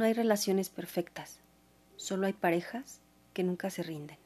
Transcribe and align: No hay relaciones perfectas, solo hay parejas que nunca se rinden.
No 0.00 0.06
hay 0.06 0.14
relaciones 0.14 0.70
perfectas, 0.70 1.40
solo 1.96 2.26
hay 2.26 2.32
parejas 2.32 3.02
que 3.34 3.44
nunca 3.44 3.68
se 3.68 3.82
rinden. 3.82 4.16